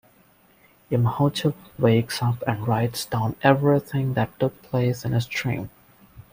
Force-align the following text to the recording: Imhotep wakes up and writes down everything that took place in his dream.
Imhotep 0.89 1.53
wakes 1.77 2.23
up 2.23 2.41
and 2.47 2.67
writes 2.67 3.05
down 3.05 3.35
everything 3.43 4.15
that 4.15 4.39
took 4.39 4.59
place 4.63 5.05
in 5.05 5.11
his 5.11 5.27
dream. 5.27 5.69